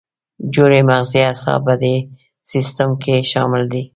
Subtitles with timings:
[0.53, 1.95] جوړې مغزي اعصاب په دې
[2.51, 3.83] سیستم کې شامل دي.